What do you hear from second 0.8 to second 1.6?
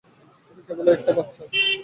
একটা বাচ্চা।